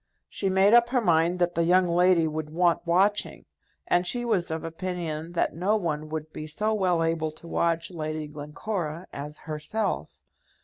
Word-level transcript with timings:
She 0.27 0.49
made 0.49 0.73
up 0.73 0.89
her 0.89 0.99
mind 0.99 1.37
that 1.37 1.53
the 1.53 1.63
young 1.63 1.87
lady 1.87 2.27
would 2.27 2.49
want 2.49 2.87
watching, 2.87 3.45
and 3.85 4.07
she 4.07 4.25
was 4.25 4.49
of 4.49 4.63
opinion 4.63 5.33
that 5.33 5.53
no 5.53 5.75
one 5.75 6.09
would 6.09 6.33
be 6.33 6.47
so 6.47 6.73
well 6.73 7.03
able 7.03 7.29
to 7.33 7.47
watch 7.47 7.91
Lady 7.91 8.25
Glencora 8.25 9.05
as 9.13 9.37
herself. 9.37 10.23